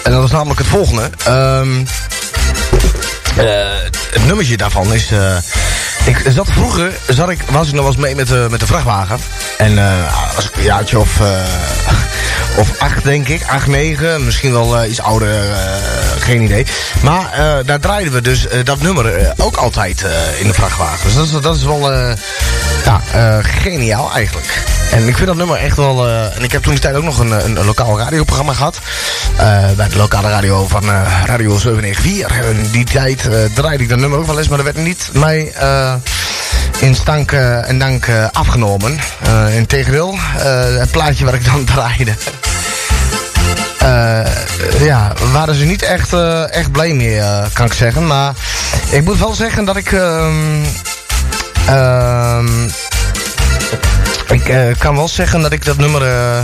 en 0.03 0.13
dat 0.13 0.25
is 0.25 0.31
namelijk 0.31 0.59
het 0.59 0.69
volgende. 0.69 1.11
Ehm, 1.25 1.85
het 4.15 4.27
nummertje 4.27 4.57
daarvan 4.57 4.95
is... 4.95 5.11
Eh, 5.11 5.37
ik 6.05 6.23
zat 6.29 6.49
vroeger, 6.51 6.93
zat 7.09 7.31
ik, 7.31 7.39
was 7.51 7.67
ik 7.67 7.73
nog 7.73 7.83
wel 7.83 7.93
eens 7.93 8.03
mee 8.03 8.15
met, 8.15 8.31
eh, 8.31 8.49
met 8.49 8.61
de 8.61 8.67
vrachtwagen. 8.67 9.19
En 9.59 9.79
eh, 9.79 10.37
als 10.37 10.45
ik 10.45 10.57
een 10.57 10.63
jaartje 10.63 10.99
of, 10.99 11.21
of 12.57 12.79
acht, 12.79 13.05
denk 13.05 13.29
ik. 13.29 13.43
Acht, 13.47 13.67
negen. 13.67 14.25
Misschien 14.25 14.53
wel 14.53 14.85
iets 14.85 15.01
ouder. 15.01 15.29
geen 16.19 16.43
idee. 16.43 16.67
Maar 17.03 17.31
daar 17.65 17.81
draaiden 17.81 18.13
we 18.13 18.21
dus 18.21 18.47
dat 18.65 18.81
nummer 18.81 19.33
ook 19.37 19.57
altijd 19.57 20.05
in 20.39 20.47
de 20.47 20.55
vrachtwagen. 20.55 21.15
Dus 21.15 21.31
dat 21.31 21.43
dat 21.43 21.57
is 21.57 21.65
wel 21.65 21.91
ja, 22.85 23.01
eh, 23.13 23.39
geniaal 23.63 24.13
eigenlijk. 24.15 24.63
En 24.91 25.09
ik 25.09 25.15
vind 25.15 25.27
dat 25.27 25.37
nummer 25.37 25.57
echt 25.57 25.77
wel... 25.77 26.07
eh, 26.07 26.37
en 26.37 26.43
ik 26.43 26.53
heb 26.53 26.63
toen 26.63 26.73
die 26.73 26.81
tijd 26.81 26.95
ook 26.95 27.03
nog 27.03 27.19
een, 27.19 27.31
een, 27.31 27.65
lokaal 27.65 27.99
radioprogramma 27.99 28.53
gehad. 28.53 28.79
eh, 29.37 29.71
bij 29.77 29.89
de 29.89 29.97
lokale 29.97 30.29
radio 30.29 30.67
van 30.69 30.91
Radio 31.25 31.59
794. 31.59 32.45
En 32.45 32.71
die 32.71 32.85
tijd 32.85 33.29
draaide 33.55 33.83
ik 33.83 33.89
dat 33.89 33.99
nummer 33.99 34.19
ook 34.19 34.27
wel 34.27 34.39
eens, 34.39 34.49
maar 34.49 34.57
dat 34.63 34.75
werd 34.75 34.87
niet 34.87 35.11
mij... 35.13 35.53
in 36.79 36.95
stank 36.95 37.33
en 37.33 37.79
dank 37.79 38.07
afgenomen. 38.33 38.99
Integendeel, 39.51 40.19
het 40.79 40.91
plaatje 40.91 41.25
waar 41.25 41.35
ik 41.35 41.45
dan 41.45 41.65
draaide. 41.75 42.13
Uh, 43.83 44.27
ja, 44.81 45.13
waren 45.33 45.55
ze 45.55 45.65
niet 45.65 45.83
echt, 45.83 46.13
echt 46.51 46.73
blij 46.73 46.93
mee, 46.93 47.21
kan 47.53 47.67
ik 47.67 47.73
zeggen. 47.73 48.07
Maar 48.07 48.35
ik 48.91 49.05
moet 49.05 49.19
wel 49.19 49.35
zeggen 49.35 49.65
dat 49.65 49.77
ik... 49.77 49.93
Um, 51.71 52.71
ik 54.27 54.49
uh, 54.49 54.75
kan 54.79 54.97
wel 54.97 55.09
zeggen 55.09 55.41
dat 55.41 55.53
ik 55.53 55.65
dat 55.65 55.77
nummer... 55.77 56.03
Uh, 56.03 56.43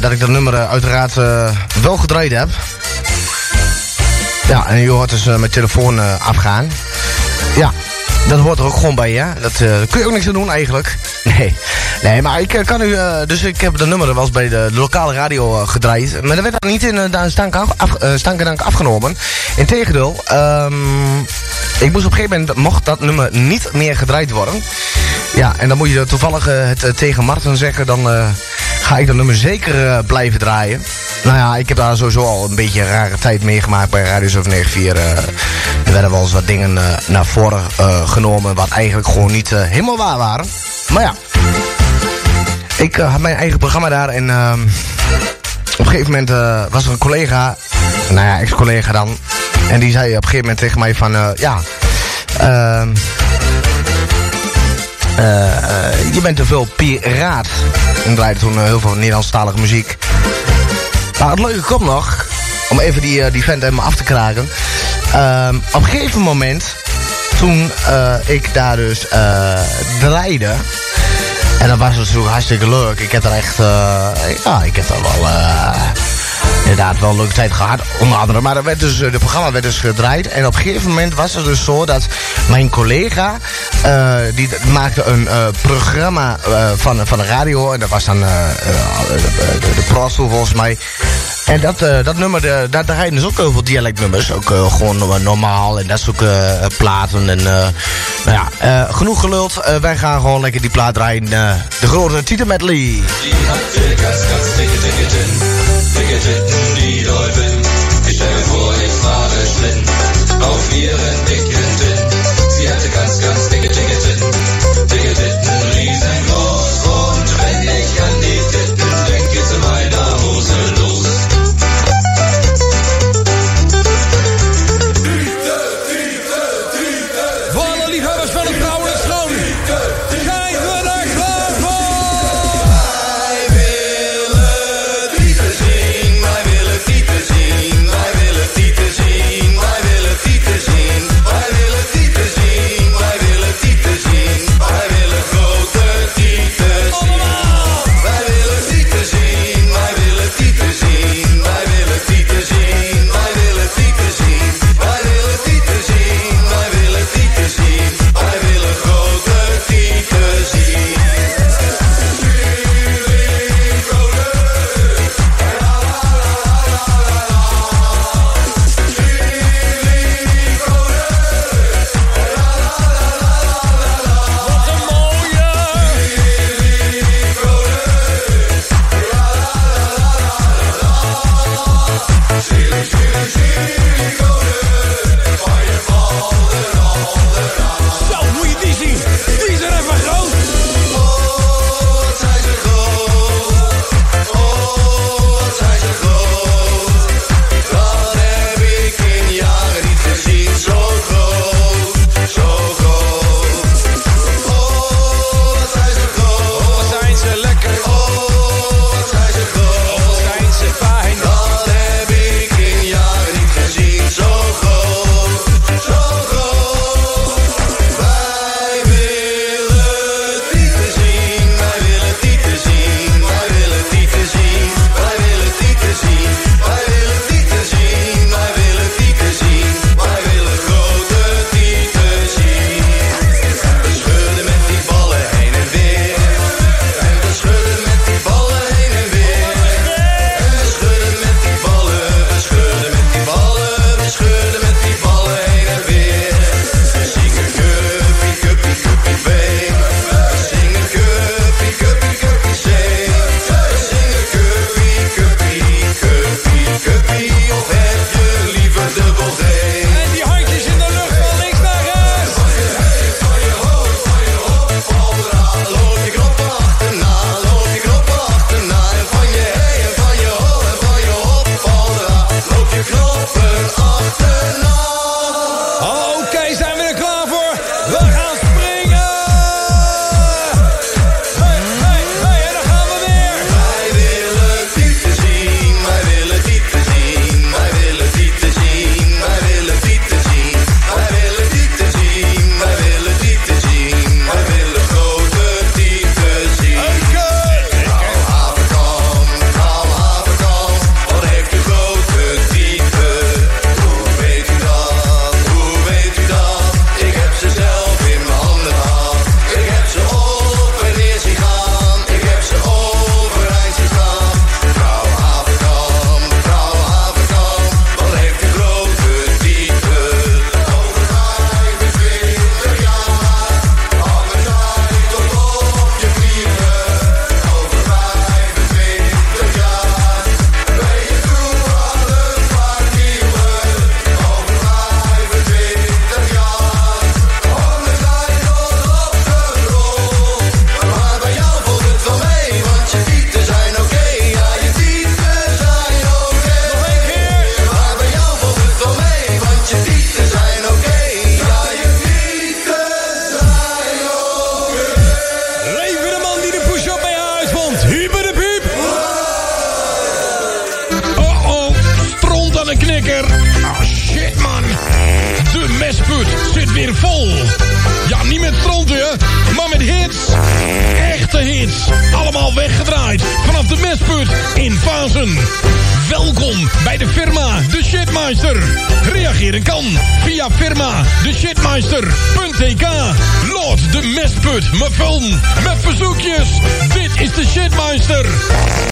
dat 0.00 0.12
ik 0.12 0.20
dat 0.20 0.28
nummer 0.28 0.66
uiteraard 0.66 1.14
wel 1.82 1.96
gedraaid 1.96 2.32
heb. 2.32 2.48
Ja, 4.48 4.66
en 4.66 4.78
je 4.78 4.90
hoort 4.90 5.10
dus 5.10 5.24
mijn 5.24 5.50
telefoon 5.50 6.20
afgaan. 6.20 6.70
Ja, 7.56 7.72
dat 8.28 8.38
hoort 8.38 8.58
er 8.58 8.64
ook 8.64 8.74
gewoon 8.74 8.94
bij, 8.94 9.12
ja. 9.12 9.34
Dat 9.40 9.60
uh, 9.60 9.72
kun 9.90 10.00
je 10.00 10.06
ook 10.06 10.12
niks 10.12 10.26
aan 10.26 10.32
doen 10.32 10.50
eigenlijk. 10.50 10.96
Nee, 11.24 11.56
nee 12.02 12.22
maar 12.22 12.40
ik 12.40 12.62
kan 12.64 12.82
u... 12.82 12.96
dus 13.26 13.42
ik 13.42 13.60
heb 13.60 13.76
de 13.76 13.86
nummer 13.86 14.14
wel 14.14 14.22
eens 14.22 14.30
bij 14.30 14.48
de, 14.48 14.68
de 14.70 14.78
lokale 14.78 15.14
radio 15.14 15.52
gedraaid. 15.66 16.22
Maar 16.22 16.34
dat 16.34 16.44
werd 16.44 16.60
dan 16.60 16.70
niet 16.70 16.82
in 16.82 16.94
de 16.94 17.30
stank, 17.30 17.54
af, 17.54 17.96
stank 18.14 18.60
afgenomen. 18.60 19.16
Integendeel, 19.56 20.24
um, 20.32 21.20
ik 21.80 21.92
moest 21.92 22.04
op 22.04 22.10
een 22.10 22.16
gegeven 22.16 22.38
moment... 22.40 22.54
mocht 22.54 22.84
dat 22.84 23.00
nummer 23.00 23.28
niet 23.32 23.68
meer 23.72 23.96
gedraaid 23.96 24.30
worden. 24.30 24.62
Ja, 25.34 25.52
en 25.58 25.68
dan 25.68 25.76
moet 25.76 25.90
je 25.90 26.04
toevallig 26.04 26.44
het 26.44 26.96
tegen 26.96 27.24
Martin 27.24 27.56
zeggen. 27.56 27.86
Dan 27.86 28.06
ga 28.92 28.98
ik 28.98 29.06
dat 29.06 29.16
nummer 29.16 29.36
zeker 29.36 30.04
blijven 30.04 30.38
draaien. 30.38 30.82
Nou 31.24 31.36
ja, 31.36 31.56
ik 31.56 31.68
heb 31.68 31.76
daar 31.76 31.96
sowieso 31.96 32.24
al 32.24 32.44
een 32.48 32.54
beetje 32.54 32.80
een 32.80 32.88
rare 32.88 33.18
tijd 33.18 33.42
meegemaakt 33.42 33.90
bij 33.90 34.02
Radio 34.02 34.28
794. 34.28 35.24
Uh, 35.24 35.86
er 35.86 35.92
werden 35.92 36.10
wel 36.10 36.20
eens 36.20 36.32
wat 36.32 36.46
dingen 36.46 36.74
uh, 36.74 36.82
naar 37.06 37.26
voren 37.26 37.62
genomen 38.06 38.54
wat 38.54 38.68
eigenlijk 38.68 39.08
gewoon 39.08 39.32
niet 39.32 39.50
helemaal 39.50 39.96
waar 39.96 40.18
waren. 40.18 40.46
Maar 40.88 41.02
ja, 41.02 41.14
ik 42.76 42.96
had 42.96 43.20
mijn 43.20 43.36
eigen 43.36 43.58
programma 43.58 43.88
daar 43.88 44.08
en 44.08 44.30
ehm, 44.30 44.60
op 45.72 45.78
een 45.78 45.86
gegeven 45.86 46.10
moment 46.10 46.28
was 46.72 46.84
er 46.84 46.92
een 46.92 46.98
collega, 46.98 47.56
nou 48.10 48.26
ja, 48.26 48.40
ex-collega 48.40 48.92
dan. 48.92 49.16
En 49.70 49.80
die 49.80 49.92
zei 49.92 50.08
op 50.08 50.22
een 50.22 50.28
gegeven 50.28 50.40
moment 50.40 50.58
tegen 50.58 50.78
mij 50.78 50.94
van, 50.94 51.34
ja, 51.36 51.60
ehm, 52.38 52.88
je 56.12 56.20
bent 56.22 56.36
te 56.36 56.44
veel 56.44 56.68
piraat. 56.76 57.48
En 58.04 58.14
draaide 58.14 58.40
toen 58.40 58.64
heel 58.64 58.80
veel 58.80 58.94
Nederlandstalige 58.94 59.58
muziek. 59.58 59.96
Maar 61.18 61.30
het 61.30 61.38
leuke 61.38 61.60
komt 61.60 61.84
nog, 61.84 62.26
om 62.68 62.80
even 62.80 63.02
die, 63.02 63.30
die 63.30 63.44
vent 63.44 63.62
helemaal 63.62 63.86
af 63.86 63.94
te 63.94 64.02
kraken. 64.02 64.48
Uh, 65.14 65.48
op 65.72 65.82
een 65.82 65.88
gegeven 65.88 66.20
moment, 66.20 66.76
toen 67.38 67.70
ik 68.26 68.54
daar 68.54 68.76
dus 68.76 69.06
draaide... 70.00 70.54
En 71.58 71.68
dat 71.68 71.78
was 71.78 71.96
natuurlijk 71.96 72.30
hartstikke 72.30 72.68
leuk. 72.68 73.00
Ik 73.00 73.12
heb 73.12 73.24
er 73.24 73.32
echt, 73.32 73.56
ja, 74.44 74.62
ik 74.62 74.76
heb 74.76 74.88
er 74.88 75.02
wel 75.02 75.28
inderdaad 76.72 77.00
wel 77.00 77.10
een 77.10 77.16
leuke 77.16 77.32
tijd 77.32 77.52
gehad, 77.52 77.80
onder 77.98 78.18
andere. 78.18 78.40
Maar 78.40 78.56
er 78.56 78.62
werd 78.62 78.80
dus, 78.80 78.98
de 78.98 79.18
programma 79.18 79.52
werd 79.52 79.64
dus 79.64 79.78
gedraaid. 79.78 80.28
En 80.28 80.46
op 80.46 80.54
een 80.54 80.60
gegeven 80.60 80.88
moment 80.88 81.14
was 81.14 81.34
het 81.34 81.44
dus 81.44 81.64
zo 81.64 81.84
dat 81.84 82.06
mijn 82.48 82.68
collega... 82.68 83.36
Uh, 83.86 84.16
die 84.34 84.48
maakte 84.72 85.02
een 85.02 85.22
uh, 85.22 85.46
programma 85.62 86.38
van, 86.76 87.06
van 87.06 87.18
de 87.18 87.24
radio. 87.24 87.72
En 87.72 87.80
dat 87.80 87.88
was 87.88 88.04
dan 88.04 88.20
de, 88.20 88.54
de 89.60 89.82
volgens 90.14 90.54
mij. 90.54 90.78
En 91.52 91.60
dat, 91.60 91.78
dat 92.04 92.16
nummer, 92.16 92.40
de, 92.40 92.66
daar 92.70 92.84
draaien 92.84 93.14
dus 93.14 93.24
ook 93.24 93.36
heel 93.36 93.52
veel 93.52 93.64
dialectnummers. 93.64 94.32
Ook 94.32 94.44
gewoon 94.46 95.22
normaal 95.22 95.80
en 95.80 95.86
dat 95.86 96.00
soort 96.00 96.22
platen. 96.76 97.28
En 97.28 97.42
nou 97.42 97.72
ja, 98.24 98.48
genoeg 98.90 99.20
geluld. 99.20 99.60
wij 99.80 99.96
gaan 99.96 100.20
gewoon 100.20 100.40
lekker 100.40 100.60
die 100.60 100.70
plaat 100.70 100.94
draaien. 100.94 101.24
de 101.80 101.86
grote 101.86 102.22
Tita 102.22 102.44
Medley. 102.44 103.02